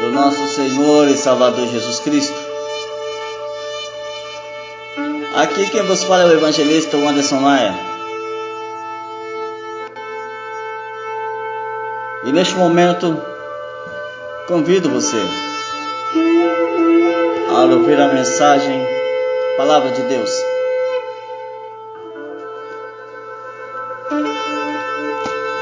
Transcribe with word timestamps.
Do 0.00 0.12
nosso 0.12 0.46
Senhor 0.54 1.08
e 1.08 1.16
Salvador 1.16 1.66
Jesus 1.66 2.00
Cristo. 2.00 2.36
Aqui 5.36 5.68
quem 5.70 5.82
vos 5.82 6.02
fala 6.04 6.22
é 6.22 6.26
o 6.26 6.32
evangelista 6.32 6.96
Anderson 6.96 7.36
Maia. 7.36 7.74
E 12.24 12.32
neste 12.32 12.54
momento 12.54 13.22
convido 14.48 14.90
você 14.90 15.22
a 17.56 17.64
ouvir 17.64 18.00
a 18.00 18.08
mensagem, 18.08 18.86
palavra 19.56 19.90
de 19.90 20.02
Deus. 20.02 20.55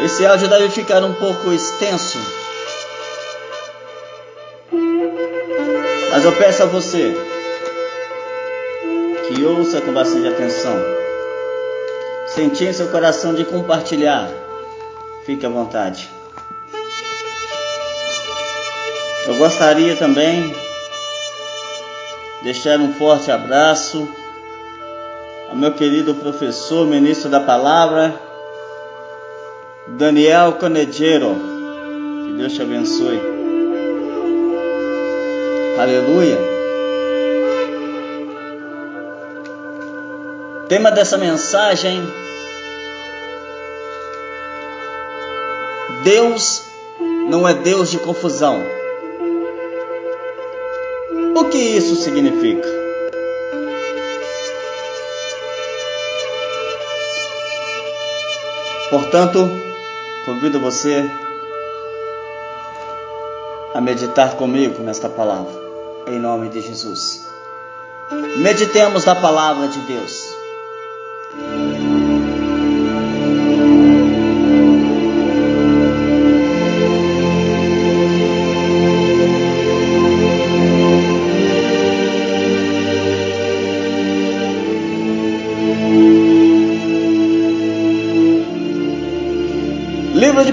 Esse 0.04 0.26
áudio 0.26 0.48
deve 0.48 0.68
ficar 0.68 1.02
um 1.02 1.14
pouco 1.14 1.50
extenso. 1.50 2.18
Mas 6.10 6.22
eu 6.26 6.32
peço 6.36 6.62
a 6.62 6.66
você 6.66 7.16
que 9.26 9.42
ouça 9.42 9.80
com 9.80 9.94
bastante 9.94 10.28
atenção. 10.28 10.76
Sentir 12.26 12.68
em 12.68 12.72
seu 12.74 12.88
coração 12.88 13.32
de 13.32 13.46
compartilhar, 13.46 14.28
fique 15.24 15.46
à 15.46 15.48
vontade. 15.48 16.10
Eu 19.26 19.38
gostaria 19.38 19.96
também 19.96 20.48
de 20.48 20.54
deixar 22.42 22.78
um 22.78 22.92
forte 22.92 23.30
abraço 23.30 24.06
ao 25.48 25.56
meu 25.56 25.72
querido 25.72 26.14
professor, 26.14 26.86
ministro 26.86 27.30
da 27.30 27.40
palavra, 27.40 28.20
Daniel 29.96 30.54
Canegero. 30.54 31.36
Que 32.26 32.32
Deus 32.32 32.52
te 32.52 32.62
abençoe. 32.62 33.20
Aleluia. 35.78 36.36
Tema 40.68 40.90
dessa 40.90 41.16
mensagem: 41.16 42.02
Deus 46.02 46.64
não 47.28 47.46
é 47.46 47.54
Deus 47.54 47.90
de 47.90 47.98
confusão. 47.98 48.64
O 51.36 51.44
que 51.44 51.58
isso 51.58 51.94
significa? 51.96 52.68
Portanto, 58.90 59.63
Convido 60.24 60.58
você 60.58 61.04
a 63.74 63.80
meditar 63.80 64.36
comigo 64.36 64.82
nesta 64.82 65.06
palavra, 65.06 65.52
em 66.06 66.18
nome 66.18 66.48
de 66.48 66.62
Jesus. 66.62 67.28
Meditemos 68.38 69.04
na 69.04 69.14
palavra 69.14 69.68
de 69.68 69.80
Deus. 69.80 70.34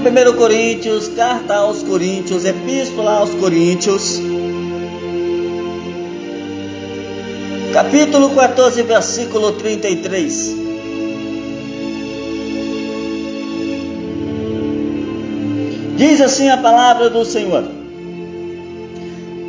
1 0.02 0.36
Coríntios, 0.36 1.10
carta 1.10 1.58
aos 1.58 1.84
Coríntios, 1.84 2.44
epístola 2.44 3.18
aos 3.18 3.36
Coríntios, 3.36 4.20
capítulo 7.72 8.32
14, 8.32 8.82
versículo 8.82 9.52
33. 9.52 10.56
Diz 15.98 16.20
assim 16.20 16.50
a 16.50 16.58
palavra 16.58 17.08
do 17.08 17.24
Senhor: 17.24 17.64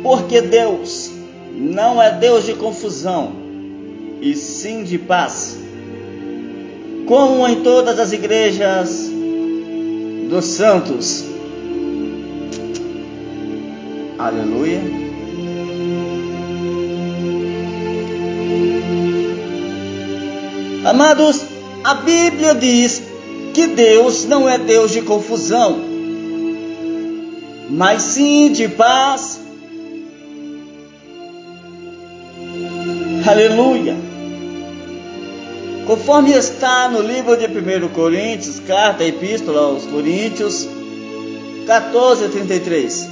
Porque 0.03 0.39
Deus 0.39 1.09
não 1.51 1.99
é 1.99 2.11
Deus 2.11 2.45
de 2.45 2.53
confusão, 2.53 3.31
e 4.21 4.35
sim 4.35 4.83
de 4.83 4.99
paz, 4.99 5.57
como 7.07 7.47
em 7.47 7.63
todas 7.63 7.99
as 7.99 8.13
igrejas 8.13 9.13
dos 10.29 10.45
santos. 10.45 11.25
Aleluia. 14.17 14.81
Amados, 20.85 21.41
a 21.83 21.93
Bíblia 21.95 22.55
diz 22.55 23.01
que 23.53 23.67
Deus 23.67 24.25
não 24.25 24.49
é 24.49 24.57
Deus 24.57 24.91
de 24.91 25.01
confusão, 25.01 25.79
mas 27.69 28.01
sim 28.01 28.51
de 28.51 28.67
paz. 28.67 29.39
Aleluia. 33.25 34.12
Conforme 35.85 36.31
está 36.31 36.87
no 36.87 37.01
livro 37.01 37.35
de 37.35 37.45
1 37.45 37.89
Coríntios, 37.89 38.61
carta, 38.61 39.03
epístola 39.03 39.59
aos 39.59 39.85
Coríntios, 39.85 40.65
14 41.67 42.25
a 42.25 42.29
33. 42.29 43.09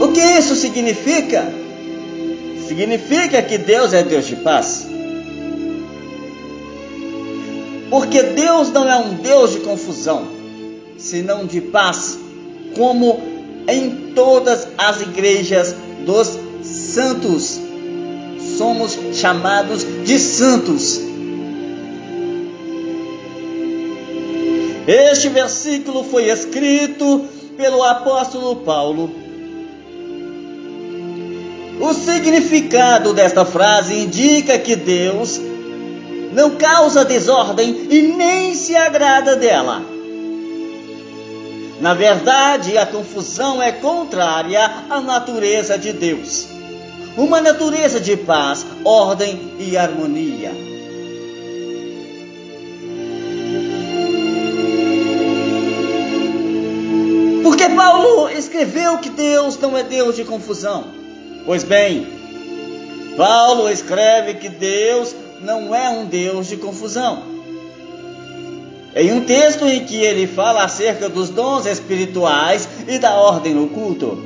O 0.00 0.08
que 0.08 0.20
isso 0.20 0.56
significa? 0.56 1.52
Significa 2.66 3.40
que 3.40 3.58
Deus 3.58 3.92
é 3.92 4.02
Deus 4.02 4.26
de 4.26 4.36
paz. 4.36 4.88
Porque 7.88 8.22
Deus 8.22 8.72
não 8.72 8.90
é 8.90 8.96
um 8.96 9.14
Deus 9.14 9.52
de 9.52 9.60
confusão, 9.60 10.26
senão 10.98 11.46
de 11.46 11.60
paz, 11.60 12.18
como 12.76 13.20
em 13.68 14.12
todas 14.14 14.66
as 14.76 15.00
igrejas 15.02 15.76
dos 16.04 16.36
santos. 16.62 17.60
Somos 18.56 18.98
chamados 19.14 19.84
de 20.04 20.18
santos. 20.18 21.00
Este 24.86 25.28
versículo 25.28 26.04
foi 26.04 26.28
escrito 26.28 27.24
pelo 27.56 27.82
apóstolo 27.82 28.56
Paulo. 28.56 29.10
O 31.80 31.92
significado 31.94 33.12
desta 33.12 33.44
frase 33.44 33.94
indica 33.94 34.58
que 34.58 34.76
Deus 34.76 35.40
não 36.32 36.56
causa 36.56 37.04
desordem 37.04 37.86
e 37.90 38.02
nem 38.02 38.54
se 38.54 38.74
agrada 38.76 39.36
dela. 39.36 39.91
Na 41.82 41.94
verdade, 41.94 42.78
a 42.78 42.86
confusão 42.86 43.60
é 43.60 43.72
contrária 43.72 44.84
à 44.88 45.00
natureza 45.00 45.76
de 45.76 45.92
Deus. 45.92 46.46
Uma 47.16 47.40
natureza 47.40 47.98
de 47.98 48.16
paz, 48.16 48.64
ordem 48.84 49.56
e 49.58 49.76
harmonia. 49.76 50.52
Porque 57.42 57.68
Paulo 57.70 58.30
escreveu 58.30 58.98
que 58.98 59.10
Deus 59.10 59.58
não 59.58 59.76
é 59.76 59.82
Deus 59.82 60.14
de 60.14 60.24
confusão. 60.24 60.84
Pois 61.44 61.64
bem, 61.64 62.06
Paulo 63.16 63.68
escreve 63.68 64.34
que 64.34 64.48
Deus 64.48 65.16
não 65.40 65.74
é 65.74 65.88
um 65.88 66.06
Deus 66.06 66.46
de 66.46 66.56
confusão. 66.58 67.31
Em 68.94 69.12
um 69.12 69.24
texto 69.24 69.66
em 69.66 69.84
que 69.84 69.96
ele 69.96 70.26
fala 70.26 70.64
acerca 70.64 71.08
dos 71.08 71.30
dons 71.30 71.64
espirituais 71.64 72.68
e 72.86 72.98
da 72.98 73.14
ordem 73.14 73.54
no 73.54 73.68
culto. 73.68 74.22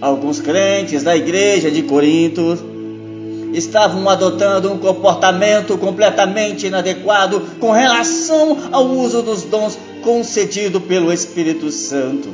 Alguns 0.00 0.40
crentes 0.40 1.02
da 1.02 1.16
igreja 1.16 1.70
de 1.70 1.82
Corinto 1.82 2.58
estavam 3.52 4.08
adotando 4.08 4.72
um 4.72 4.78
comportamento 4.78 5.76
completamente 5.78 6.66
inadequado 6.66 7.40
com 7.58 7.70
relação 7.70 8.56
ao 8.70 8.86
uso 8.86 9.22
dos 9.22 9.42
dons 9.42 9.78
concedido 10.02 10.80
pelo 10.80 11.12
Espírito 11.12 11.70
Santo. 11.70 12.28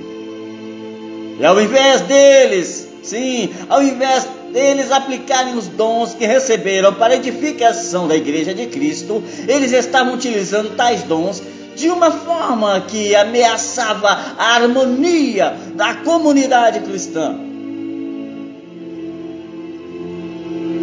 E 1.41 1.45
ao 1.45 1.61
invés 1.61 2.03
deles, 2.03 2.89
sim, 3.03 3.51
ao 3.69 3.83
invés 3.83 4.27
deles 4.53 4.91
aplicarem 4.91 5.55
os 5.57 5.69
dons 5.69 6.15
que 6.15 6.27
receberam 6.27 6.95
para 6.95 7.17
edificação 7.17 8.09
da 8.09 8.17
igreja 8.17 8.55
de 8.55 8.67
Cristo, 8.67 9.23
eles 9.47 9.73
estavam 9.73 10.15
utilizando 10.15 10.77
tais 10.77 11.03
dons 11.03 11.43
de 11.77 11.89
uma 11.89 12.11
forma 12.11 12.81
que 12.81 13.15
ameaçava 13.15 14.09
a 14.37 14.55
harmonia 14.57 15.57
da 15.75 15.95
comunidade 15.95 16.81
cristã. 16.81 17.37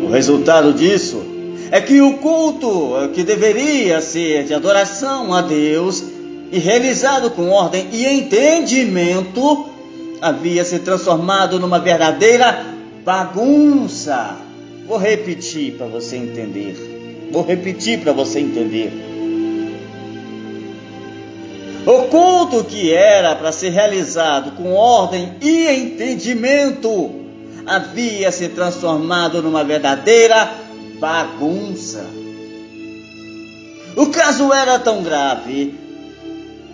O 0.03 0.09
resultado 0.09 0.71
disso 0.73 1.21
é 1.71 1.81
que 1.81 1.99
o 1.99 2.13
culto 2.17 3.09
que 3.13 3.23
deveria 3.23 3.99
ser 3.99 4.45
de 4.45 4.53
adoração 4.53 5.33
a 5.33 5.41
Deus 5.41 6.03
e 6.51 6.59
realizado 6.59 7.31
com 7.31 7.49
ordem 7.49 7.89
e 7.91 8.05
entendimento 8.05 9.65
havia 10.21 10.63
se 10.63 10.79
transformado 10.79 11.59
numa 11.59 11.79
verdadeira 11.79 12.74
bagunça. 13.05 14.35
Vou 14.87 14.97
repetir 14.97 15.77
para 15.77 15.85
você 15.85 16.17
entender. 16.17 17.29
Vou 17.31 17.43
repetir 17.43 17.99
para 17.99 18.11
você 18.11 18.39
entender. 18.39 18.91
O 21.85 22.07
culto 22.07 22.63
que 22.63 22.91
era 22.91 23.35
para 23.35 23.51
ser 23.51 23.69
realizado 23.69 24.51
com 24.53 24.73
ordem 24.73 25.35
e 25.39 25.67
entendimento 25.69 27.13
havia 27.65 28.31
se 28.31 28.49
transformado 28.49 29.41
numa 29.41 29.63
verdadeira 29.63 30.51
bagunça. 30.99 32.03
O 33.95 34.07
caso 34.07 34.51
era 34.51 34.79
tão 34.79 35.03
grave 35.03 35.75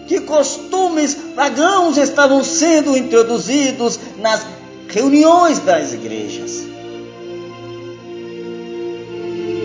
que 0.08 0.22
costumes 0.22 1.14
pagãos 1.36 1.98
estavam 1.98 2.44
sendo 2.44 2.98
introduzidos 2.98 4.00
nas 4.18 4.46
reuniões 4.92 5.60
das 5.60 5.94
igrejas. 5.94 6.68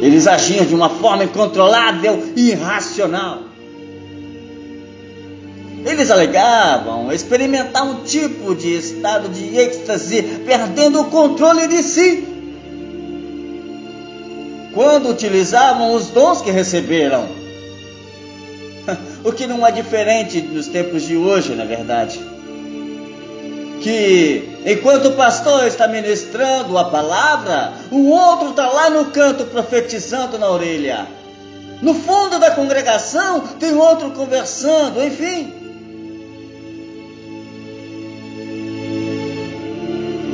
Eles 0.00 0.26
agiam 0.26 0.64
de 0.64 0.74
uma 0.74 0.88
forma 0.88 1.24
incontrolável 1.24 2.32
e 2.36 2.50
irracional. 2.50 3.40
Eles 5.84 6.10
alegavam 6.10 7.12
experimentar 7.12 7.84
um 7.84 8.02
tipo 8.02 8.54
de 8.54 8.74
estado 8.74 9.28
de 9.28 9.56
êxtase, 9.56 10.22
perdendo 10.44 11.00
o 11.00 11.04
controle 11.06 11.66
de 11.68 11.82
si, 11.82 12.26
quando 14.74 15.10
utilizavam 15.10 15.94
os 15.94 16.08
dons 16.08 16.40
que 16.42 16.50
receberam. 16.50 17.28
O 19.24 19.32
que 19.32 19.44
não 19.44 19.66
é 19.66 19.72
diferente 19.72 20.40
nos 20.40 20.68
tempos 20.68 21.02
de 21.02 21.16
hoje, 21.16 21.52
na 21.56 21.64
verdade 21.64 22.35
que 23.82 24.58
enquanto 24.64 25.08
o 25.08 25.12
pastor 25.12 25.66
está 25.66 25.88
ministrando 25.88 26.76
a 26.76 26.84
palavra, 26.84 27.72
o 27.90 28.08
outro 28.08 28.50
está 28.50 28.68
lá 28.68 28.90
no 28.90 29.06
canto 29.06 29.44
profetizando 29.44 30.38
na 30.38 30.50
orelha. 30.50 31.06
No 31.82 31.94
fundo 31.94 32.38
da 32.38 32.50
congregação 32.50 33.40
tem 33.58 33.74
outro 33.74 34.10
conversando, 34.10 35.02
enfim. 35.02 35.52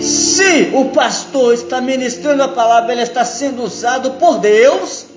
Se 0.01 0.71
o 0.75 0.87
pastor 0.87 1.55
está 1.55 1.81
ministrando 1.81 2.43
a 2.43 2.49
palavra, 2.49 2.93
ele 2.93 3.03
está 3.03 3.25
sendo 3.25 3.63
usado 3.63 4.13
por 4.13 4.39
Deus 4.39 5.12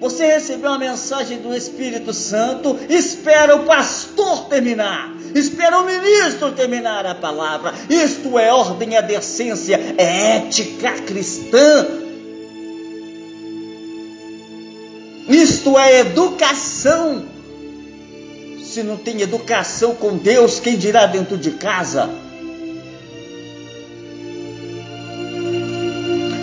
você 0.00 0.26
recebeu 0.26 0.70
uma 0.70 0.78
mensagem 0.78 1.38
do 1.38 1.54
Espírito 1.54 2.12
Santo, 2.12 2.78
espera 2.88 3.56
o 3.56 3.64
pastor 3.64 4.46
terminar, 4.48 5.14
espera 5.34 5.78
o 5.78 5.86
ministro 5.86 6.52
terminar 6.52 7.06
a 7.06 7.14
palavra. 7.14 7.72
Isto 7.88 8.38
é 8.38 8.52
ordem, 8.52 8.96
é 8.96 9.02
decência, 9.02 9.80
é 9.96 10.36
ética 10.36 10.92
cristã. 11.02 11.86
Isto 15.28 15.78
é 15.78 16.00
educação. 16.00 17.24
Se 18.62 18.82
não 18.82 18.96
tem 18.96 19.22
educação 19.22 19.94
com 19.94 20.16
Deus, 20.16 20.60
quem 20.60 20.76
dirá 20.76 21.06
dentro 21.06 21.38
de 21.38 21.52
casa? 21.52 22.10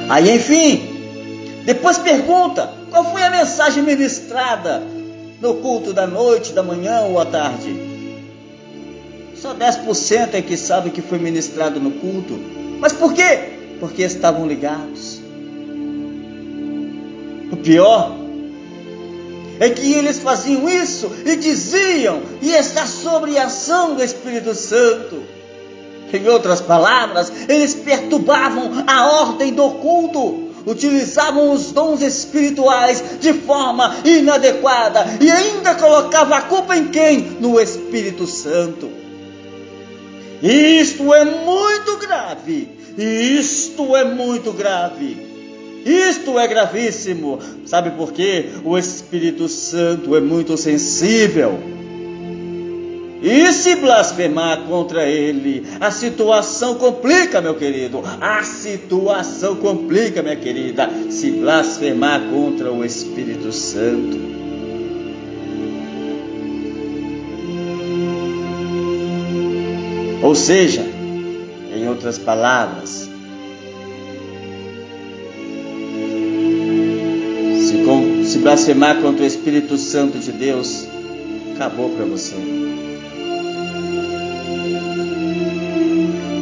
Aí, 0.10 0.36
enfim, 0.36 1.62
depois 1.66 1.98
pergunta: 1.98 2.83
qual 2.94 3.12
foi 3.12 3.24
a 3.24 3.32
mensagem 3.32 3.82
ministrada 3.82 4.84
no 5.42 5.56
culto 5.56 5.92
da 5.92 6.06
noite, 6.06 6.54
da 6.54 6.62
manhã 6.62 7.02
ou 7.02 7.20
à 7.20 7.26
tarde? 7.26 7.76
Só 9.36 9.56
10% 9.56 10.36
é 10.36 10.42
que 10.44 10.56
sabe 10.56 10.92
que 10.92 11.02
foi 11.02 11.18
ministrado 11.18 11.80
no 11.80 11.90
culto. 11.94 12.40
Mas 12.80 12.94
por 12.94 13.12
quê? 13.12 13.50
Porque 13.80 14.04
estavam 14.04 14.46
ligados. 14.46 15.20
O 17.52 17.58
pior 17.58 18.16
é 19.60 19.72
que 19.72 19.94
eles 19.94 20.20
faziam 20.20 20.70
isso 20.70 21.12
e 21.26 21.36
diziam, 21.36 22.22
e 22.44 22.52
está 22.52 22.86
sobre 22.86 23.40
a 23.40 23.46
ação 23.46 23.96
do 23.96 24.04
Espírito 24.04 24.54
Santo. 24.54 25.24
Em 26.14 26.28
outras 26.28 26.62
palavras, 26.62 27.34
eles 27.50 27.74
perturbavam 27.74 28.84
a 28.86 29.22
ordem 29.24 29.52
do 29.52 29.68
culto 29.72 30.43
utilizavam 30.66 31.52
os 31.52 31.72
dons 31.72 32.02
espirituais 32.02 33.04
de 33.20 33.34
forma 33.34 33.96
inadequada 34.06 35.06
e 35.20 35.30
ainda 35.30 35.76
colocava 35.76 36.38
a 36.38 36.42
culpa 36.42 36.76
em 36.78 36.88
quem? 36.88 37.20
No 37.40 37.60
Espírito 37.60 38.26
Santo. 38.26 38.90
Isto 40.42 41.14
é 41.14 41.24
muito 41.24 41.98
grave. 41.98 42.68
Isto 42.98 43.96
é 43.96 44.04
muito 44.04 44.52
grave. 44.52 45.18
Isto 45.86 46.40
é 46.40 46.48
gravíssimo. 46.48 47.40
Sabe 47.66 47.92
por 47.92 48.14
quê? 48.14 48.50
O 48.64 48.78
Espírito 48.78 49.48
Santo 49.50 50.16
é 50.16 50.22
muito 50.22 50.58
sensível. 50.58 51.60
E 53.24 53.54
se 53.54 53.78
blasfemar 53.78 54.64
contra 54.64 55.06
ele, 55.08 55.66
a 55.80 55.90
situação 55.92 56.76
complica, 56.76 57.40
meu 57.40 57.56
querido. 57.56 58.04
A 58.20 58.44
situação 58.44 59.56
complica, 59.56 60.22
minha 60.22 60.36
querida, 60.36 60.90
se 61.10 61.32
blasfemar 61.32 62.20
contra 62.30 62.70
o 62.70 62.84
Espírito 62.84 63.54
Santo. 63.54 64.20
Ou 70.22 70.36
seja, 70.36 70.86
em 71.74 71.88
outras 71.88 72.18
palavras, 72.18 73.10
se, 77.62 78.26
se 78.26 78.38
blasfemar 78.40 79.02
contra 79.02 79.24
o 79.24 79.26
Espírito 79.26 79.78
Santo 79.78 80.20
de 80.20 80.34
Deus, 80.34 80.86
acabou 81.56 81.90
para 81.92 82.04
você. 82.04 82.73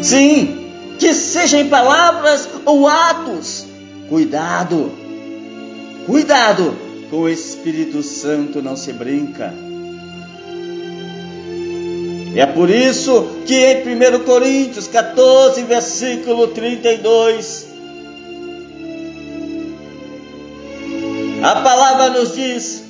Sim, 0.01 0.71
que 0.99 1.13
seja 1.13 1.59
em 1.59 1.69
palavras 1.69 2.49
ou 2.65 2.87
atos. 2.87 3.65
Cuidado, 4.09 4.91
cuidado, 6.05 6.75
com 7.09 7.17
o 7.17 7.29
Espírito 7.29 8.01
Santo 8.03 8.61
não 8.61 8.75
se 8.75 8.91
brinca. 8.91 9.53
É 12.35 12.45
por 12.45 12.69
isso 12.69 13.27
que 13.45 13.55
em 13.55 14.17
1 14.17 14.23
Coríntios 14.23 14.87
14, 14.87 15.63
versículo 15.63 16.47
32, 16.47 17.67
a 21.43 21.55
palavra 21.61 22.09
nos 22.09 22.33
diz: 22.33 22.83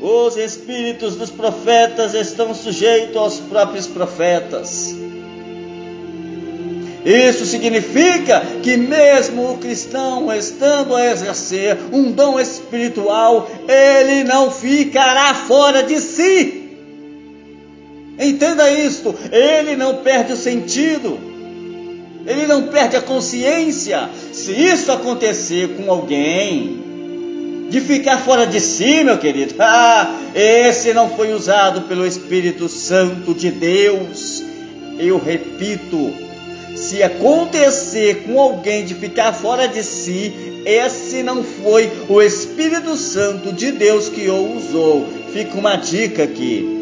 os 0.00 0.36
espíritos 0.36 1.16
dos 1.16 1.30
profetas 1.30 2.14
estão 2.14 2.54
sujeitos 2.54 3.16
aos 3.16 3.40
próprios 3.40 3.86
profetas. 3.86 4.94
Isso 7.04 7.46
significa 7.46 8.42
que, 8.62 8.76
mesmo 8.76 9.52
o 9.52 9.58
cristão 9.58 10.32
estando 10.34 10.94
a 10.94 11.06
exercer 11.06 11.76
um 11.92 12.12
dom 12.12 12.38
espiritual, 12.38 13.50
ele 13.66 14.24
não 14.24 14.50
ficará 14.50 15.34
fora 15.34 15.82
de 15.82 15.98
si. 16.00 16.70
Entenda 18.18 18.70
isto: 18.70 19.14
ele 19.32 19.76
não 19.76 19.96
perde 19.96 20.34
o 20.34 20.36
sentido, 20.36 21.18
ele 22.26 22.46
não 22.46 22.64
perde 22.64 22.96
a 22.96 23.00
consciência. 23.00 24.10
Se 24.32 24.52
isso 24.52 24.92
acontecer 24.92 25.76
com 25.76 25.90
alguém, 25.90 26.90
de 27.70 27.80
ficar 27.80 28.18
fora 28.18 28.46
de 28.46 28.60
si, 28.60 29.02
meu 29.04 29.16
querido, 29.16 29.54
ah, 29.60 30.20
esse 30.34 30.92
não 30.92 31.08
foi 31.08 31.32
usado 31.32 31.82
pelo 31.82 32.06
Espírito 32.06 32.68
Santo 32.68 33.32
de 33.32 33.50
Deus. 33.50 34.42
Eu 34.98 35.18
repito, 35.18 36.12
se 36.76 37.02
acontecer 37.02 38.24
com 38.24 38.40
alguém 38.40 38.84
de 38.84 38.94
ficar 38.94 39.32
fora 39.32 39.66
de 39.66 39.82
si, 39.82 40.32
esse 40.64 41.22
não 41.22 41.42
foi 41.42 41.90
o 42.08 42.20
Espírito 42.20 42.96
Santo 42.96 43.52
de 43.52 43.72
Deus 43.72 44.08
que 44.08 44.28
o 44.28 44.56
usou. 44.56 45.06
Fica 45.32 45.56
uma 45.58 45.76
dica 45.76 46.24
aqui. 46.24 46.80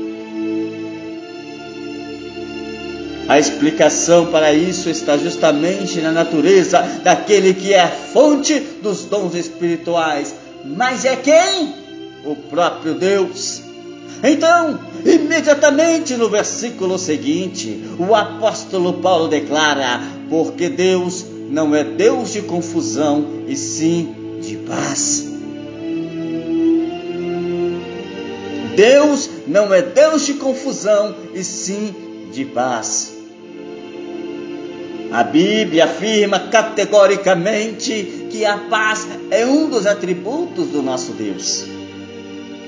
A 3.29 3.39
explicação 3.39 4.27
para 4.27 4.55
isso 4.55 4.89
está 4.89 5.19
justamente 5.19 6.01
na 6.01 6.11
natureza 6.11 6.81
daquele 7.03 7.53
que 7.53 7.75
é 7.75 7.81
a 7.81 7.89
fonte 7.89 8.59
dos 8.83 9.05
dons 9.05 9.35
espirituais. 9.35 10.35
Mas 10.65 11.05
é 11.05 11.15
quem? 11.15 11.75
O 12.25 12.35
próprio 12.35 12.95
Deus. 12.95 13.63
Então, 14.23 14.81
imediatamente 15.05 16.17
no 16.17 16.29
versículo 16.29 16.99
seguinte, 16.99 17.83
o 17.99 18.15
apóstolo 18.15 18.95
Paulo 18.95 19.29
declara: 19.29 20.01
Porque 20.29 20.69
Deus 20.69 21.25
não 21.51 21.75
é 21.75 21.85
Deus 21.85 22.33
de 22.33 22.43
confusão, 22.43 23.45
e 23.47 23.57
sim 23.57 24.15
de 24.41 24.57
paz. 24.57 25.27
Deus 28.77 29.29
não 29.47 29.75
é 29.75 29.83
Deus 29.83 30.25
de 30.27 30.35
confusão, 30.35 31.15
e 31.35 31.43
sim 31.43 31.95
de 32.33 32.45
paz. 32.45 33.15
A 35.11 35.25
Bíblia 35.25 35.87
afirma 35.87 36.39
categoricamente 36.39 38.29
que 38.31 38.45
a 38.45 38.59
paz 38.59 39.09
é 39.31 39.47
um 39.47 39.71
dos 39.71 39.87
atributos 39.87 40.69
do 40.69 40.83
nosso 40.83 41.13
Deus. 41.13 41.65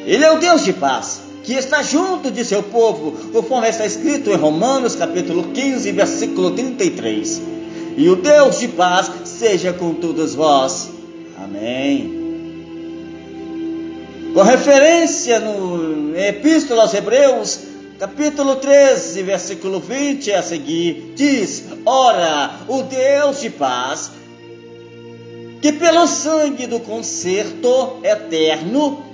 Ele 0.06 0.25
é 0.25 0.32
o 0.32 0.38
Deus 0.38 0.64
de 0.64 0.72
paz, 0.72 1.20
que 1.42 1.54
está 1.54 1.82
junto 1.82 2.30
de 2.30 2.44
seu 2.44 2.62
povo, 2.62 3.12
conforme 3.32 3.68
está 3.68 3.87
escrito 3.87 4.30
em 4.30 4.37
Romanos 4.37 4.94
capítulo 4.94 5.44
15, 5.52 5.92
versículo 5.92 6.50
33. 6.50 7.42
E 7.97 8.09
o 8.09 8.16
Deus 8.16 8.61
de 8.61 8.68
paz 8.68 9.11
seja 9.25 9.73
com 9.73 9.94
todos 9.94 10.35
vós. 10.35 10.90
Amém. 11.42 12.20
Com 14.35 14.42
referência 14.42 15.40
no 15.40 16.16
Epístola 16.16 16.82
aos 16.82 16.94
Hebreus, 16.94 17.61
capítulo 17.99 18.56
13, 18.56 19.23
versículo 19.23 19.80
20 19.80 20.32
a 20.32 20.42
seguir, 20.42 21.14
diz: 21.16 21.64
Ora, 21.85 22.61
o 22.68 22.82
Deus 22.82 23.40
de 23.40 23.50
paz, 23.50 24.12
que 25.61 25.73
pelo 25.73 26.06
sangue 26.06 26.66
do 26.66 26.80
concerto 26.80 27.99
eterno 28.04 29.10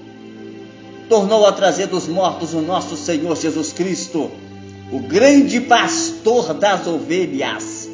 tornou 1.09 1.47
a 1.47 1.53
trazer 1.53 1.87
dos 1.87 2.07
mortos 2.09 2.55
o 2.55 2.61
nosso 2.61 2.97
Senhor 2.97 3.37
Jesus 3.37 3.73
Cristo, 3.73 4.31
o 4.93 4.99
grande 5.01 5.61
pastor 5.61 6.55
das 6.55 6.87
ovelhas, 6.87 7.89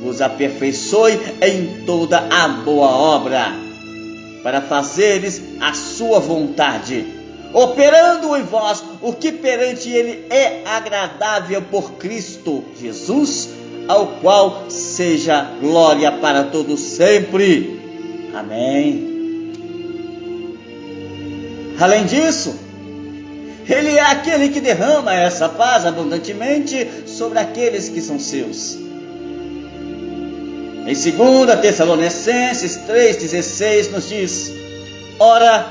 vos 0.00 0.20
aperfeiçoe 0.20 1.18
em 1.40 1.84
toda 1.86 2.18
a 2.30 2.48
boa 2.48 2.88
obra 2.88 3.64
para 4.42 4.60
fazeres 4.60 5.40
a 5.60 5.72
sua 5.72 6.20
vontade, 6.20 7.06
operando 7.54 8.36
em 8.36 8.42
vós 8.42 8.84
o 9.00 9.12
que 9.14 9.32
perante 9.32 9.88
ele 9.88 10.26
é 10.28 10.62
agradável 10.66 11.62
por 11.62 11.92
Cristo 11.92 12.62
Jesus, 12.78 13.48
ao 13.88 14.08
qual 14.20 14.66
seja 14.68 15.48
glória 15.60 16.12
para 16.12 16.44
todos 16.44 16.80
sempre. 16.80 17.80
Amém. 18.34 19.13
Além 21.78 22.06
disso, 22.06 22.54
ele 23.68 23.96
é 23.96 24.02
aquele 24.02 24.48
que 24.50 24.60
derrama 24.60 25.14
essa 25.14 25.48
paz 25.48 25.86
abundantemente 25.86 26.88
sobre 27.06 27.38
aqueles 27.38 27.88
que 27.88 28.00
são 28.00 28.18
seus. 28.18 28.76
Em 30.86 30.92
2 30.92 31.60
Tessalonicenses 31.60 32.78
3,16 32.86 33.90
nos 33.90 34.08
diz: 34.08 34.52
Ora, 35.18 35.66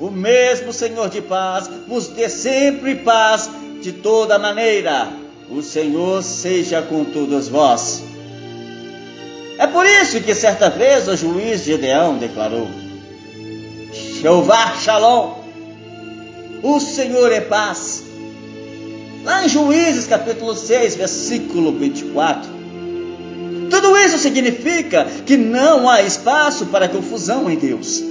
o 0.00 0.10
mesmo 0.10 0.72
Senhor 0.72 1.10
de 1.10 1.20
paz 1.20 1.70
vos 1.86 2.08
dê 2.08 2.28
sempre 2.30 2.96
paz 2.96 3.50
de 3.82 3.92
toda 3.92 4.38
maneira. 4.38 5.08
O 5.50 5.62
Senhor 5.62 6.22
seja 6.22 6.80
com 6.80 7.04
todos 7.04 7.48
vós. 7.48 8.02
É 9.58 9.66
por 9.66 9.84
isso 9.84 10.20
que 10.22 10.34
certa 10.34 10.70
vez 10.70 11.06
o 11.06 11.16
juiz 11.16 11.62
Gedeão 11.62 12.16
declarou: 12.16 12.66
Jeová 14.20 14.74
Shalom, 14.76 15.43
o 16.64 16.80
Senhor 16.80 17.30
é 17.30 17.42
paz. 17.42 18.02
Lá 19.22 19.44
em 19.44 19.48
Juízes 19.50 20.06
capítulo 20.06 20.56
6, 20.56 20.96
versículo 20.96 21.78
24. 21.78 22.50
Tudo 23.70 23.96
isso 23.98 24.16
significa 24.16 25.06
que 25.26 25.36
não 25.36 25.88
há 25.88 26.00
espaço 26.00 26.66
para 26.66 26.88
confusão 26.88 27.50
em 27.50 27.56
Deus. 27.56 28.02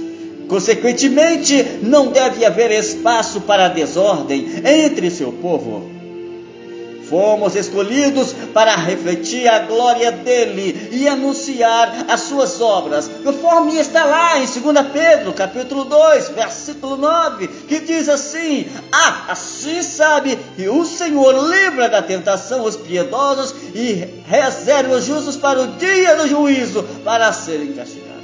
Consequentemente, 0.46 1.80
não 1.82 2.08
deve 2.08 2.44
haver 2.44 2.70
espaço 2.70 3.40
para 3.40 3.68
desordem 3.68 4.46
entre 4.64 5.10
seu 5.10 5.32
povo. 5.32 5.93
Fomos 7.08 7.54
escolhidos 7.54 8.32
para 8.54 8.74
refletir 8.76 9.46
a 9.46 9.60
glória 9.60 10.10
dele 10.10 10.88
e 10.90 11.06
anunciar 11.06 12.06
as 12.08 12.22
suas 12.22 12.60
obras, 12.60 13.10
conforme 13.22 13.76
está 13.78 14.04
lá 14.04 14.38
em 14.38 14.46
2 14.46 14.86
Pedro, 14.92 15.32
capítulo 15.32 15.84
2, 15.84 16.30
versículo 16.30 16.96
9, 16.96 17.48
que 17.68 17.80
diz 17.80 18.08
assim: 18.08 18.66
Ah, 18.90 19.26
assim 19.28 19.82
sabe 19.82 20.38
que 20.56 20.68
o 20.68 20.84
Senhor 20.84 21.50
livra 21.50 21.88
da 21.88 22.00
tentação 22.00 22.64
os 22.64 22.76
piedosos 22.76 23.54
e 23.74 24.22
reserva 24.26 24.96
os 24.96 25.04
justos 25.04 25.36
para 25.36 25.60
o 25.60 25.66
dia 25.76 26.16
do 26.16 26.26
juízo, 26.26 26.82
para 27.04 27.32
serem 27.32 27.72
castigados. 27.72 28.14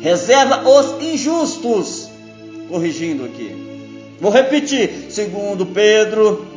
Reserva 0.00 0.68
os 0.68 1.02
injustos, 1.02 2.08
corrigindo 2.68 3.24
aqui. 3.24 3.70
Vou 4.20 4.30
repetir, 4.30 5.08
segundo 5.10 5.66
Pedro 5.66 6.51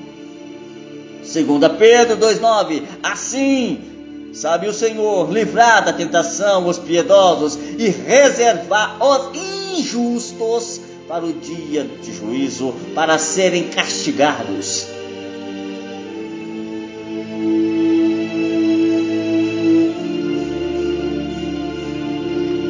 Segunda 1.26 1.70
Pedro 1.70 2.18
2:9. 2.18 2.84
Assim, 3.02 4.32
sabe 4.34 4.68
o 4.68 4.74
Senhor 4.74 5.32
livrar 5.32 5.84
da 5.84 5.92
tentação 5.92 6.68
os 6.68 6.78
piedosos 6.78 7.58
e 7.78 7.90
reservar 7.90 8.98
os 9.02 9.38
injustos 9.78 10.82
para 11.08 11.26
o 11.26 11.34
dia 11.34 11.86
de 12.02 12.14
juízo, 12.14 12.74
para 12.94 13.18
serem 13.18 13.70
castigados. 13.70 14.88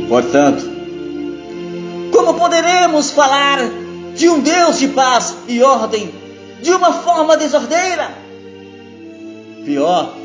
Portanto, 0.07 0.63
como 2.12 2.35
poderemos 2.35 3.12
falar 3.12 3.59
de 4.15 4.29
um 4.29 4.39
Deus 4.39 4.79
de 4.79 4.88
paz 4.89 5.35
e 5.47 5.62
ordem 5.62 6.13
de 6.62 6.71
uma 6.71 6.93
forma 6.93 7.35
desordeira? 7.35 8.25
Pior 9.65 10.15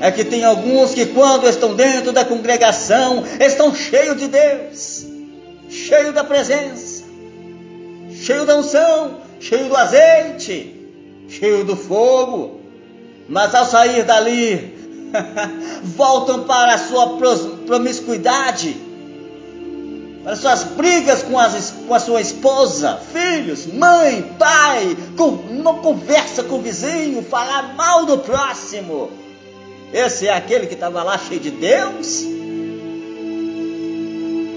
é 0.00 0.10
que 0.10 0.24
tem 0.24 0.44
alguns 0.44 0.94
que, 0.94 1.06
quando 1.06 1.48
estão 1.48 1.74
dentro 1.74 2.12
da 2.12 2.24
congregação, 2.24 3.24
estão 3.40 3.74
cheios 3.74 4.18
de 4.18 4.28
Deus, 4.28 5.06
cheios 5.70 6.14
da 6.14 6.22
presença, 6.22 7.04
cheios 8.12 8.46
da 8.46 8.56
unção, 8.56 9.20
cheios 9.40 9.68
do 9.68 9.76
azeite, 9.76 10.74
cheios 11.28 11.64
do 11.64 11.76
fogo, 11.76 12.60
mas 13.26 13.54
ao 13.54 13.64
sair 13.64 14.04
dali, 14.04 14.74
voltam 15.82 16.44
para 16.44 16.74
a 16.74 16.78
sua 16.78 17.16
promiscuidade, 17.66 18.76
para 20.26 20.34
suas 20.34 20.64
brigas 20.64 21.22
com, 21.22 21.38
as, 21.38 21.72
com 21.86 21.94
a 21.94 22.00
sua 22.00 22.20
esposa, 22.20 22.98
filhos, 23.12 23.64
mãe, 23.64 24.28
pai, 24.36 24.96
com, 25.16 25.28
uma 25.28 25.74
conversa 25.74 26.42
com 26.42 26.56
o 26.56 26.60
vizinho, 26.60 27.22
falar 27.22 27.76
mal 27.76 28.04
do 28.04 28.18
próximo. 28.18 29.08
Esse 29.94 30.26
é 30.26 30.34
aquele 30.34 30.66
que 30.66 30.74
estava 30.74 31.04
lá 31.04 31.16
cheio 31.16 31.38
de 31.38 31.52
Deus? 31.52 32.24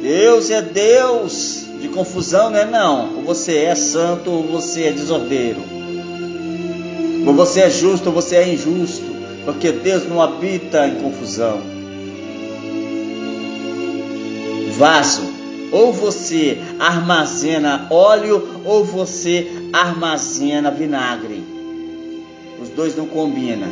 Deus 0.02 0.50
é 0.50 0.60
Deus 0.60 1.66
de 1.80 1.88
confusão, 1.90 2.50
não 2.50 2.58
é 2.58 2.66
não. 2.66 3.18
Ou 3.18 3.22
você 3.22 3.58
é 3.58 3.76
santo 3.76 4.32
ou 4.32 4.42
você 4.42 4.86
é 4.86 4.92
desordeiro. 4.92 5.62
Ou 7.28 7.34
você 7.36 7.62
é 7.62 7.70
justo 7.70 8.08
ou 8.08 8.16
você 8.16 8.38
é 8.38 8.52
injusto. 8.52 9.06
Porque 9.46 9.72
Deus 9.72 10.10
não 10.10 10.20
habita 10.20 10.88
em 10.88 10.96
confusão. 10.96 11.62
Vaso 14.76 15.29
ou 15.72 15.94
você 15.94 16.58
armazena 16.80 17.88
óleo 17.90 18.62
ou 18.66 18.84
você 18.84 19.48
armazena 19.72 20.72
vinagre. 20.72 21.44
Os 22.62 22.70
dois 22.70 22.96
não 22.96 23.06
combinam. 23.06 23.70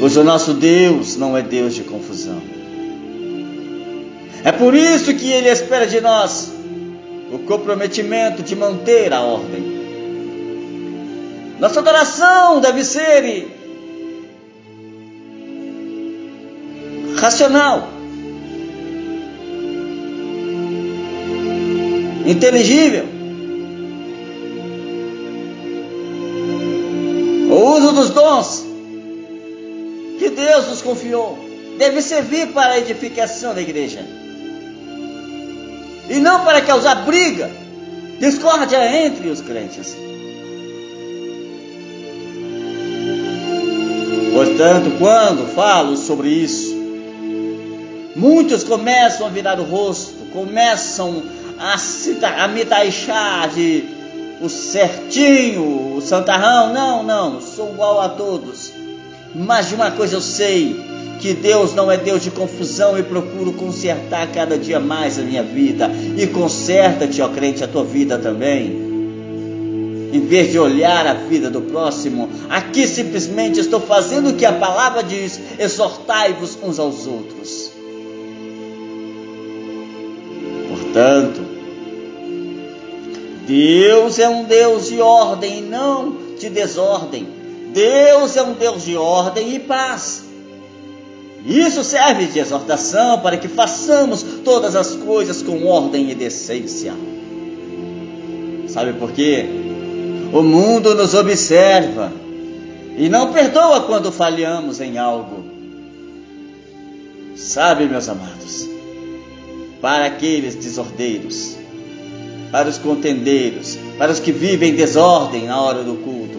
Pois 0.00 0.16
o 0.16 0.24
nosso 0.24 0.54
Deus 0.54 1.16
não 1.16 1.36
é 1.36 1.42
Deus 1.42 1.74
de 1.74 1.82
confusão. 1.82 2.40
É 4.44 4.52
por 4.52 4.74
isso 4.74 5.12
que 5.14 5.30
Ele 5.30 5.48
espera 5.48 5.86
de 5.86 6.00
nós 6.00 6.52
o 7.32 7.38
comprometimento 7.40 8.42
de 8.42 8.56
manter 8.56 9.12
a 9.12 9.20
ordem. 9.20 9.78
Nossa 11.58 11.80
adoração 11.80 12.60
deve 12.60 12.84
ser 12.84 13.57
racional, 17.20 17.88
inteligível. 22.26 23.04
O 27.50 27.76
uso 27.76 27.92
dos 27.92 28.10
dons 28.10 28.64
que 30.18 30.28
Deus 30.30 30.68
nos 30.68 30.82
confiou 30.82 31.38
deve 31.78 32.02
servir 32.02 32.48
para 32.48 32.72
a 32.72 32.78
edificação 32.78 33.54
da 33.54 33.62
igreja 33.62 34.04
e 36.10 36.18
não 36.18 36.44
para 36.44 36.60
causar 36.62 37.06
briga, 37.06 37.50
discórdia 38.18 39.06
entre 39.06 39.28
os 39.28 39.40
crentes. 39.40 39.96
Portanto, 44.32 44.92
quando 44.98 45.54
falo 45.54 45.96
sobre 45.96 46.28
isso, 46.28 46.77
muitos 48.18 48.64
começam 48.64 49.26
a 49.26 49.30
virar 49.30 49.58
o 49.60 49.64
rosto, 49.64 50.26
começam 50.32 51.22
a, 51.58 51.76
a 52.44 52.48
me 52.48 52.64
taxar 52.64 53.48
de 53.50 53.84
o 54.40 54.48
certinho, 54.48 55.96
o 55.96 56.00
santarrão. 56.00 56.72
Não, 56.72 57.02
não, 57.02 57.40
sou 57.40 57.72
igual 57.72 58.00
a 58.00 58.08
todos. 58.08 58.72
Mas 59.34 59.68
de 59.68 59.74
uma 59.74 59.90
coisa 59.90 60.16
eu 60.16 60.20
sei, 60.20 60.76
que 61.20 61.34
Deus 61.34 61.74
não 61.74 61.90
é 61.90 61.96
Deus 61.96 62.22
de 62.22 62.30
confusão 62.30 62.98
e 62.98 63.02
procuro 63.02 63.52
consertar 63.52 64.26
cada 64.28 64.56
dia 64.56 64.80
mais 64.80 65.18
a 65.18 65.22
minha 65.22 65.42
vida. 65.42 65.90
E 66.16 66.26
conserta-te, 66.26 67.20
ó 67.20 67.28
crente, 67.28 67.62
a 67.62 67.68
tua 67.68 67.84
vida 67.84 68.18
também. 68.18 68.88
Em 70.12 70.20
vez 70.20 70.50
de 70.50 70.58
olhar 70.58 71.06
a 71.06 71.14
vida 71.14 71.50
do 71.50 71.60
próximo, 71.60 72.30
aqui 72.48 72.86
simplesmente 72.86 73.60
estou 73.60 73.80
fazendo 73.80 74.30
o 74.30 74.34
que 74.34 74.46
a 74.46 74.52
palavra 74.52 75.02
diz: 75.02 75.38
exortai-vos 75.58 76.58
uns 76.62 76.78
aos 76.78 77.06
outros. 77.06 77.77
Deus 83.48 84.18
é 84.18 84.28
um 84.28 84.44
Deus 84.44 84.88
de 84.88 85.00
ordem 85.00 85.60
e 85.60 85.62
não 85.62 86.14
de 86.38 86.50
desordem. 86.50 87.26
Deus 87.72 88.36
é 88.36 88.42
um 88.42 88.52
Deus 88.52 88.84
de 88.84 88.94
ordem 88.94 89.54
e 89.54 89.58
paz. 89.58 90.24
Isso 91.46 91.82
serve 91.82 92.26
de 92.26 92.38
exortação 92.38 93.20
para 93.20 93.38
que 93.38 93.48
façamos 93.48 94.22
todas 94.44 94.76
as 94.76 94.94
coisas 94.96 95.40
com 95.40 95.64
ordem 95.66 96.10
e 96.10 96.14
decência. 96.14 96.92
Sabe 98.68 98.92
por 98.92 99.12
quê? 99.12 99.46
O 100.30 100.42
mundo 100.42 100.94
nos 100.94 101.14
observa 101.14 102.12
e 102.98 103.08
não 103.08 103.32
perdoa 103.32 103.80
quando 103.80 104.12
falhamos 104.12 104.78
em 104.78 104.98
algo. 104.98 105.42
Sabe, 107.34 107.86
meus 107.86 108.10
amados, 108.10 108.68
para 109.80 110.04
aqueles 110.04 110.54
desordeiros, 110.54 111.56
para 112.50 112.68
os 112.68 112.78
contendeiros, 112.78 113.78
para 113.98 114.12
os 114.12 114.20
que 114.20 114.32
vivem 114.32 114.74
desordem 114.74 115.46
na 115.46 115.60
hora 115.60 115.82
do 115.82 115.94
culto, 115.96 116.38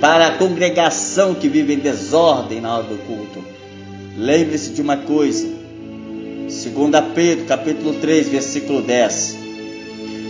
para 0.00 0.26
a 0.28 0.32
congregação 0.32 1.34
que 1.34 1.48
vive 1.48 1.74
em 1.74 1.78
desordem 1.78 2.60
na 2.60 2.76
hora 2.76 2.84
do 2.84 2.98
culto. 3.06 3.42
Lembre-se 4.16 4.70
de 4.70 4.82
uma 4.82 4.98
coisa. 4.98 5.46
2 5.46 6.64
Pedro, 7.14 7.46
capítulo 7.46 7.94
3, 7.94 8.28
versículo 8.28 8.82
10. 8.82 9.36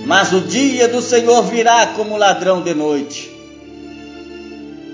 Mas 0.06 0.32
o 0.32 0.40
dia 0.40 0.88
do 0.88 1.02
Senhor 1.02 1.42
virá 1.42 1.88
como 1.88 2.16
ladrão 2.16 2.62
de 2.62 2.74
noite, 2.74 3.30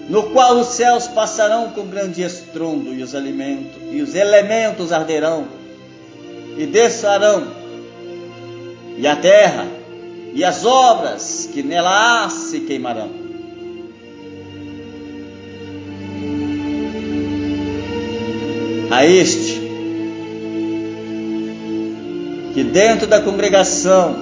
no 0.09 0.25
qual 0.31 0.59
os 0.59 0.69
céus 0.69 1.07
passarão 1.07 1.71
com 1.71 1.87
grande 1.87 2.23
estrondo 2.23 2.95
e 2.95 3.03
os 3.03 3.15
alimentos 3.15 3.81
e 3.93 4.01
os 4.01 4.15
elementos 4.15 4.91
arderão 4.91 5.47
e 6.57 6.67
descerão 6.67 7.62
e 8.97 9.07
a 9.07 9.17
terra 9.17 9.67
e 10.35 10.45
as 10.45 10.65
obras 10.65 11.49
que 11.53 11.63
nela 11.63 12.25
há 12.25 12.31
se 12.31 12.61
queimarão. 12.61 13.23
a 18.93 19.07
este 19.07 19.61
que 22.53 22.63
dentro 22.63 23.07
da 23.07 23.23
congregação 23.23 24.15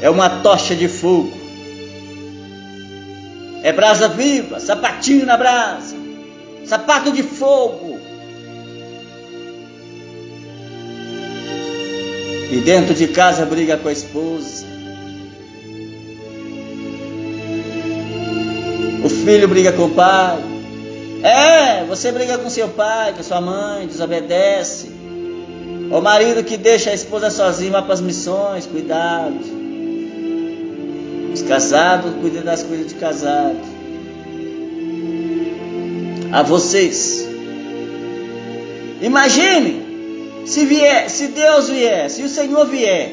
é 0.00 0.08
uma 0.08 0.28
tocha 0.28 0.76
de 0.76 0.86
fogo, 0.86 1.32
é 3.64 3.72
brasa 3.72 4.06
viva, 4.06 4.60
sapatinho 4.60 5.26
na 5.26 5.36
brasa, 5.36 5.96
sapato 6.64 7.10
de 7.10 7.24
fogo. 7.24 7.85
E 12.50 12.58
dentro 12.58 12.94
de 12.94 13.08
casa 13.08 13.44
briga 13.44 13.76
com 13.76 13.88
a 13.88 13.92
esposa. 13.92 14.64
O 19.04 19.08
filho 19.08 19.48
briga 19.48 19.72
com 19.72 19.84
o 19.84 19.90
pai. 19.90 20.38
É, 21.22 21.84
você 21.84 22.12
briga 22.12 22.38
com 22.38 22.48
seu 22.48 22.68
pai, 22.68 23.12
com 23.14 23.22
sua 23.22 23.40
mãe, 23.40 23.86
desobedece. 23.86 24.90
O 25.90 26.00
marido 26.00 26.44
que 26.44 26.56
deixa 26.56 26.90
a 26.90 26.94
esposa 26.94 27.30
sozinha 27.30 27.72
vai 27.72 27.82
para 27.82 27.94
as 27.94 28.00
missões, 28.00 28.66
cuidado. 28.66 29.38
Os 31.32 31.42
casados 31.42 32.14
cuidem 32.20 32.42
das 32.42 32.62
coisas 32.62 32.86
de 32.88 32.94
casado. 32.94 33.58
A 36.32 36.42
vocês. 36.42 37.28
Imagine 39.00 39.85
se 40.46 40.64
vier, 40.64 41.10
se 41.10 41.28
Deus 41.28 41.68
vier, 41.68 42.08
se 42.08 42.22
o 42.22 42.28
Senhor 42.28 42.66
vier, 42.66 43.12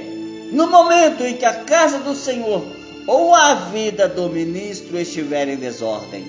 no 0.52 0.68
momento 0.68 1.24
em 1.24 1.36
que 1.36 1.46
a 1.46 1.54
casa 1.54 2.00
do 2.00 2.16
Senhor 2.16 2.64
ou 3.08 3.34
a 3.34 3.56
vida 3.56 4.08
do 4.08 4.30
ministro 4.30 5.00
estiver 5.00 5.50
em 5.50 5.58
desordem. 5.58 6.26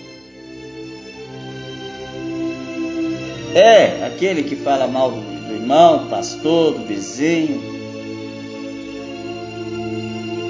É 3.55 4.05
aquele 4.05 4.43
que 4.43 4.57
fala 4.57 4.89
mal 4.89 5.11
do, 5.13 5.21
do 5.21 5.55
irmão, 5.55 5.99
do 5.99 6.11
pastor, 6.11 6.73
do 6.73 6.87
vizinho, 6.87 7.63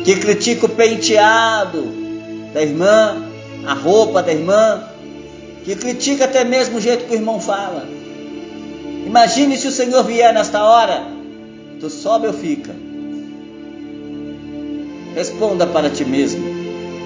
que 0.05 0.17
critica 0.17 0.67
o 0.67 0.69
penteado 0.69 1.83
da 2.55 2.63
irmã, 2.63 3.29
a 3.67 3.75
roupa 3.75 4.23
da 4.23 4.33
irmã, 4.33 4.85
que 5.65 5.75
critica 5.77 6.25
até 6.25 6.45
mesmo 6.45 6.79
o 6.79 6.81
jeito 6.81 7.07
que 7.07 7.13
o 7.13 7.17
irmão 7.17 7.41
fala. 7.41 7.94
Imagine 9.15 9.57
se 9.57 9.69
o 9.69 9.71
Senhor 9.71 10.03
vier 10.03 10.35
nesta 10.35 10.61
hora, 10.65 11.07
tu 11.79 11.89
sobe 11.89 12.27
ou 12.27 12.33
fica? 12.33 12.75
Responda 15.15 15.69
para 15.69 15.89
ti 15.89 16.05
mesmo. 16.05 16.45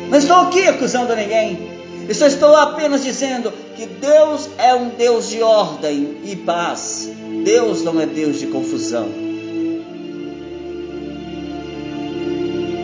Não 0.08 0.16
estou 0.16 0.38
aqui 0.38 0.66
acusando 0.66 1.14
ninguém. 1.14 1.68
Eu 2.08 2.14
só 2.14 2.26
estou 2.26 2.56
apenas 2.56 3.04
dizendo 3.04 3.52
que 3.76 3.84
Deus 3.84 4.48
é 4.56 4.74
um 4.74 4.88
Deus 4.88 5.28
de 5.28 5.42
ordem 5.42 6.16
e 6.24 6.34
paz. 6.34 7.10
Deus 7.44 7.84
não 7.84 8.00
é 8.00 8.06
Deus 8.06 8.40
de 8.40 8.46
confusão. 8.46 9.10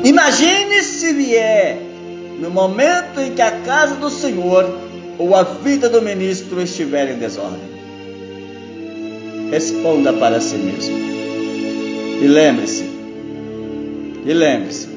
Imagine 0.04 0.82
se 0.82 1.14
vier 1.14 1.78
no 2.40 2.50
momento 2.50 3.20
em 3.20 3.34
que 3.34 3.40
a 3.40 3.62
casa 3.62 3.94
do 3.94 4.10
Senhor 4.10 4.80
ou 5.16 5.34
a 5.34 5.44
vida 5.44 5.88
do 5.88 6.02
ministro 6.02 6.60
estiver 6.60 7.10
em 7.10 7.16
desordem. 7.16 7.73
Responda 9.50 10.12
para 10.12 10.40
si 10.40 10.56
mesmo. 10.56 10.96
E 12.22 12.26
lembre-se, 12.26 12.84
e 14.24 14.32
lembre-se, 14.32 14.88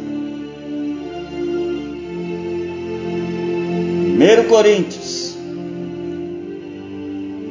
1 4.17 4.47
Coríntios, 4.47 5.37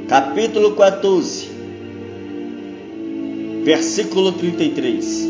capítulo 0.09 0.73
14, 0.73 1.49
versículo 3.65 4.33
33. 4.33 5.29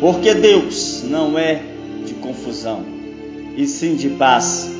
Porque 0.00 0.34
Deus 0.34 1.02
não 1.08 1.38
é 1.38 1.60
de 2.06 2.14
confusão, 2.14 2.84
e 3.56 3.66
sim 3.66 3.96
de 3.96 4.10
paz, 4.10 4.70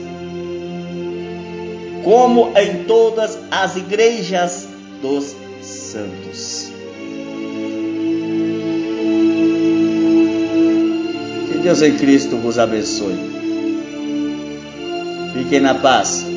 como 2.04 2.52
em 2.56 2.84
todas 2.84 3.38
as 3.50 3.76
igrejas 3.76 4.68
dos 5.02 5.34
santos. 5.62 6.72
Que 11.48 11.58
Deus 11.58 11.82
em 11.82 11.96
Cristo 11.96 12.36
vos 12.36 12.58
abençoe. 12.58 13.18
Fiquem 15.34 15.60
na 15.60 15.74
paz. 15.74 16.29